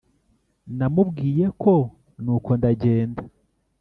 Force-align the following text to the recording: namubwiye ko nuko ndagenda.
namubwiye 0.77 1.45
ko 1.61 1.73
nuko 2.23 2.49
ndagenda. 2.59 3.21